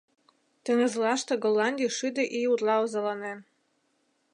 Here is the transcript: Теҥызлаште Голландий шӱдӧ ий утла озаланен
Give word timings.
Теҥызлаште 0.63 1.33
Голландий 1.43 1.91
шӱдӧ 1.97 2.23
ий 2.39 2.47
утла 2.53 2.75
озаланен 2.83 3.39